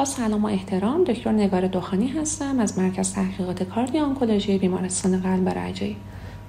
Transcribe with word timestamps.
با 0.00 0.06
سلام 0.06 0.44
و 0.44 0.46
احترام 0.46 1.04
دکتر 1.04 1.32
نگار 1.32 1.66
دخانی 1.66 2.08
هستم 2.08 2.58
از 2.60 2.78
مرکز 2.78 3.12
تحقیقات 3.12 3.62
کاردی 3.62 3.98
آنکولوژی 3.98 4.58
بیمارستان 4.58 5.20
قلب 5.20 5.48
رجایی 5.48 5.96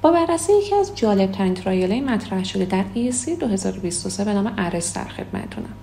با 0.02 0.12
بررسی 0.12 0.54
یکی 0.54 0.76
از 0.76 0.96
جالبترین 0.96 1.54
ترایل 1.54 2.04
مطرح 2.04 2.44
شده 2.44 2.66
در 2.66 2.84
ESC 2.96 3.30
2023 3.40 4.26
به 4.26 4.34
نام 4.34 4.54
ارس 4.58 4.94
در 4.94 5.04
خدمتتونم. 5.04 5.74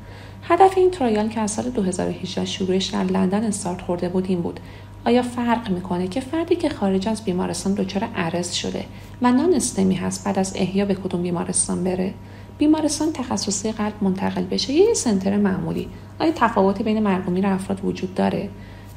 هدف 0.42 0.78
این 0.78 0.90
ترایل 0.90 1.28
که 1.28 1.40
از 1.40 1.50
سال 1.50 1.70
2018 1.70 2.44
شروعش 2.44 2.86
در 2.86 3.04
لندن 3.04 3.44
استارت 3.44 3.80
خورده 3.80 4.08
بود 4.08 4.26
این 4.28 4.42
بود. 4.42 4.60
آیا 5.06 5.22
فرق 5.22 5.70
می‌کنه 5.70 6.08
که 6.08 6.20
فردی 6.20 6.56
که 6.56 6.68
خارج 6.68 7.08
از 7.08 7.24
بیمارستان 7.24 7.74
دچار 7.74 8.08
ارس 8.16 8.52
شده 8.52 8.84
و 9.22 9.32
نان 9.32 9.54
استمی 9.54 9.94
هست 9.94 10.24
بعد 10.24 10.38
از 10.38 10.52
احیا 10.56 10.84
به 10.84 10.94
کدوم 10.94 11.22
بیمارستان 11.22 11.84
بره؟ 11.84 12.14
بیمارستان 12.58 13.12
تخصصی 13.12 13.72
قلب 13.72 13.92
منتقل 14.00 14.44
بشه 14.44 14.72
یه 14.72 14.94
سنتر 14.94 15.36
معمولی. 15.36 15.88
آیا 16.18 16.32
تفاوتی 16.36 16.84
بین 16.84 17.02
مرگ 17.02 17.28
و 17.28 17.30
میر 17.30 17.46
افراد 17.46 17.84
وجود 17.84 18.14
داره؟ 18.14 18.48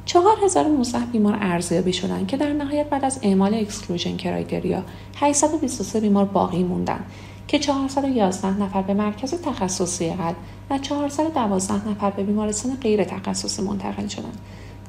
4019 0.04 0.98
بیمار 1.12 1.38
ارزیابی 1.40 1.92
شدن 1.92 2.26
که 2.26 2.36
در 2.36 2.52
نهایت 2.52 2.90
بعد 2.90 3.04
از 3.04 3.18
اعمال 3.22 3.54
exclusion 3.54 4.16
criteria 4.16 4.82
823 5.16 6.00
بیمار 6.00 6.24
باقی 6.24 6.62
موندن. 6.64 7.00
که 7.48 7.58
411 7.58 8.62
نفر 8.62 8.82
به 8.82 8.94
مرکز 8.94 9.34
تخصصی 9.34 10.10
قلب 10.10 10.36
و 10.70 10.78
412 10.78 11.88
نفر 11.88 12.10
به 12.10 12.22
بیمارستان 12.22 12.76
غیر 12.80 13.04
تخصصی 13.04 13.62
منتقل 13.62 14.06
شدند. 14.06 14.38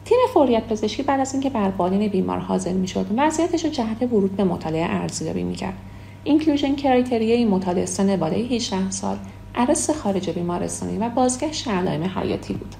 تیم 0.05 0.17
فوریت 0.33 0.67
پزشکی 0.67 1.03
بعد 1.03 1.19
از 1.19 1.33
اینکه 1.33 1.49
بر 1.49 1.69
بالین 1.69 2.07
بیمار 2.07 2.39
حاضر 2.39 2.73
می‌شد 2.73 3.05
وضعیتش 3.17 3.65
رو 3.65 3.71
جهت 3.71 4.01
ورود 4.01 4.35
به 4.35 4.43
مطالعه 4.43 4.85
ارزیابی 4.85 5.43
می‌کرد. 5.43 5.73
inclusion 6.23 6.75
criteria 6.75 7.38
ی 7.38 7.45
مطالعه 7.45 7.85
سن 7.85 8.15
بالای 8.15 8.55
18 8.55 8.91
سال 8.91 9.17
arrest 9.55 9.89
خارج 9.89 10.29
بیمارستانی 10.29 10.97
و 10.97 11.09
بازگشت 11.09 11.67
علائم 11.67 12.03
حیاتی 12.03 12.53
بود. 12.53 12.75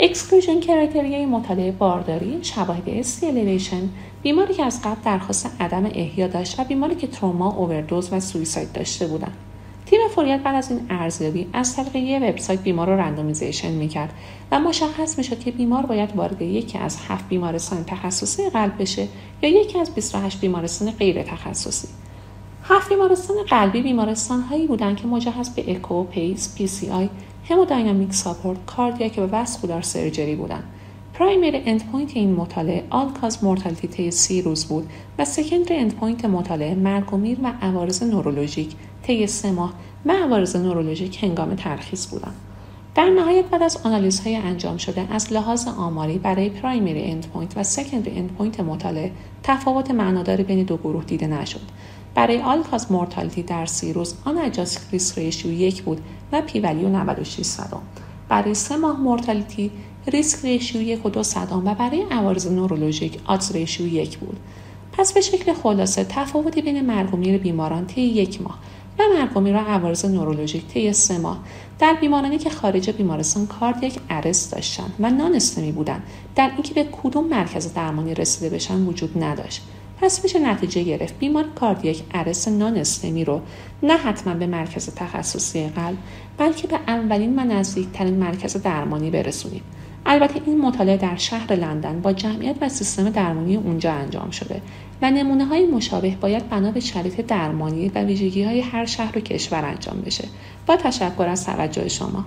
exclusion 0.00 0.60
criteria 0.60 1.19
ی 1.19 1.26
مطالعه 1.26 1.72
بارداری 1.72 2.38
شواهد 2.42 2.88
ST 2.88 3.06
elevation 3.06 3.88
بیماری 4.22 4.54
که 4.54 4.64
از 4.64 4.82
قبل 4.82 5.00
درخواست 5.04 5.50
عدم 5.60 5.84
احیا 5.94 6.26
داشت 6.26 6.60
و 6.60 6.64
بیماری 6.64 6.94
که 6.94 7.06
تروما 7.06 7.52
اووردوز 7.52 8.12
و 8.12 8.20
suicide 8.20 8.72
داشته 8.72 9.06
بودند. 9.06 9.36
تیم 9.86 10.00
فوریت 10.14 10.40
بعد 10.40 10.54
از 10.54 10.70
این 10.70 10.80
ارزیابی 10.90 11.46
از 11.52 11.76
طریق 11.76 11.96
یه 11.96 12.18
وبسایت 12.18 12.60
بیمار 12.60 12.86
رو 12.86 12.96
randomization 12.96 13.70
می‌کرد 13.70 14.12
و 14.50 14.58
مشخص 14.60 15.18
می‌شد 15.18 15.40
که 15.40 15.50
بیمار 15.50 15.86
باید 15.86 16.16
وارد 16.16 16.42
یکی 16.42 16.78
از 16.78 16.98
هفت 17.08 17.28
بیمارستان 17.28 17.84
تخصصی 17.84 18.50
قلب 18.50 18.82
بشه 18.82 19.08
یا 19.42 19.48
یکی 19.48 19.78
از 19.78 19.94
28 19.94 20.40
بیمارستان 20.40 20.90
غیر 20.90 21.22
تخصصی. 21.22 21.88
هفت 22.64 22.88
بیمارستان 22.88 23.36
قلبی 23.42 23.82
بیمارستان 23.82 24.40
هایی 24.40 24.66
بودند 24.66 24.96
که 24.96 25.06
مجهز 25.06 25.50
به 25.50 25.76
اکو، 25.76 26.04
pace، 26.04 26.54
PCI، 26.54 26.90
hemodynamic 26.90 28.12
support، 28.12 28.58
cardiac 28.66 29.14
و 29.18 29.36
vascular 29.36 29.82
surgery 29.82 30.36
بودند. 30.36 30.64
primary 31.14 31.62
endpoint 31.66 32.16
این 32.16 32.34
مطالعه 32.34 32.84
all 32.90 33.12
cause 33.12 33.44
mortality 33.44 33.88
طی 33.88 34.10
سی 34.10 34.42
روز 34.42 34.64
بود 34.64 34.90
و 35.18 35.24
secondary 35.24 35.76
endpoint 35.76 36.24
مطالعه 36.24 36.74
مرگ 36.74 37.14
و 37.14 37.16
میر 37.16 37.38
و 37.42 37.52
عوارض 37.62 38.02
نورولوژیک 38.02 38.74
طی 39.02 39.26
سه 39.26 39.50
ماه 39.50 39.72
و 40.06 40.12
عوارض 40.12 40.56
نورولوژیک 40.56 41.24
هنگام 41.24 41.54
ترخیص 41.54 42.06
بودند. 42.06 42.34
در 42.94 43.10
نهایت 43.10 43.44
بعد 43.44 43.62
از 43.62 43.76
های 44.24 44.36
انجام 44.36 44.76
شده 44.76 45.06
از 45.10 45.32
لحاظ 45.32 45.68
آماری 45.68 46.18
برای 46.18 46.50
primary 46.50 47.04
endpoint 47.04 47.56
و 47.56 47.62
secondary 47.62 48.18
endpoint 48.18 48.60
مطالعه 48.60 49.12
تفاوت 49.42 49.90
معناداری 49.90 50.42
بین 50.42 50.62
دو 50.62 50.76
گروه 50.76 51.04
دیده 51.04 51.26
نشد 51.26 51.60
برای 52.14 52.42
all 52.42 52.61
cause 52.61 52.92
mortality 52.92 53.42
در 53.42 53.66
سی 53.66 53.92
روز 53.92 54.14
unadjusted 54.24 54.88
risk 54.92 55.18
ratio 55.18 55.52
یک 55.52 55.82
بود 55.82 56.00
و 56.32 56.42
p 56.42 56.60
value 56.60 56.88
96 56.88 57.42
صدم. 57.42 57.82
برای 58.28 58.54
سه 58.54 58.76
ماه 58.76 59.00
mortality 59.00 59.70
risk 60.06 60.44
ratio 60.44 60.82
یک 60.82 61.06
و 61.06 61.10
دو 61.10 61.22
صدم 61.22 61.66
و 61.66 61.74
برای 61.74 62.02
عوارض 62.10 62.46
نورولوژیک 62.46 63.18
odds 63.24 63.52
ratio 63.52 63.86
یک 63.86 64.18
بود. 64.18 64.36
پس 64.92 65.12
به 65.12 65.20
شکل 65.20 65.52
خلاصه 65.52 66.04
تفاوتی 66.04 66.62
بین 66.62 66.86
مرگ 66.86 67.14
و 67.14 67.16
میر 67.16 67.38
بیماران 67.38 67.86
طی 67.86 68.00
یک 68.00 68.42
ماه 68.42 68.58
و 68.98 69.02
مرگ 69.18 69.36
و 69.36 69.40
میر 69.40 69.56
عوارض 69.56 70.04
نورولوژیک 70.04 70.66
طی 70.66 70.92
سه 70.92 71.18
ماه. 71.18 71.38
در 71.78 71.96
بیمارانی 72.00 72.38
که 72.38 72.50
خارج 72.50 72.90
بیمارستان 72.90 73.46
cardiac 73.46 73.98
arrest 74.10 74.50
داشتند 74.50 74.94
و 75.00 75.10
non 75.10 75.34
STEMI 75.34 75.72
بودند 75.72 76.02
در 76.36 76.50
اینکه 76.54 76.74
به 76.74 76.86
کدوم 77.02 77.28
مرکز 77.28 77.74
درمانی 77.74 78.14
رسیده 78.14 78.56
بشن 78.56 78.86
وجود 78.86 79.24
نداشت. 79.24 79.62
پس 80.02 80.24
میشه 80.24 80.38
نتیجه 80.38 80.82
گرفت. 80.82 81.18
بیمار 81.18 81.44
کاردیاک 81.54 82.02
ارس 82.14 82.48
نان 82.48 82.76
استمی 82.76 83.24
رو 83.24 83.40
نه 83.82 83.96
حتما 83.96 84.34
به 84.34 84.46
مرکز 84.46 84.94
تخصصی 84.94 85.68
قلب 85.68 85.96
بلکه 86.38 86.66
به 86.66 86.78
اولین 86.88 87.38
و 87.38 87.44
نزدیکترین 87.44 88.14
مرکز 88.14 88.56
درمانی 88.56 89.10
برسونیم. 89.10 89.62
البته 90.06 90.40
این 90.46 90.60
مطالعه 90.60 90.96
در 90.96 91.16
شهر 91.16 91.52
لندن 91.52 92.00
با 92.00 92.12
جمعیت 92.12 92.56
و 92.60 92.68
سیستم 92.68 93.10
درمانی 93.10 93.56
اونجا 93.56 93.92
انجام 93.92 94.30
شده 94.30 94.62
و 95.02 95.10
نمونه 95.10 95.44
های 95.44 95.66
مشابه 95.66 96.16
باید 96.20 96.48
بنا 96.48 96.70
به 96.70 96.80
شرایط 96.80 97.20
درمانی 97.20 97.88
و 97.88 97.98
ویژگی 97.98 98.44
های 98.44 98.60
هر 98.60 98.86
شهر 98.86 99.18
و 99.18 99.20
کشور 99.20 99.64
انجام 99.64 100.00
بشه. 100.06 100.24
با 100.66 100.76
تشکر 100.76 101.26
از 101.28 101.46
توجه 101.46 101.88
شما. 101.88 102.24